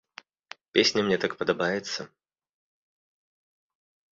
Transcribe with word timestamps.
Песня 0.77 1.01
мне 1.09 1.17
так 1.25 1.35
падабаецца! 1.41 2.01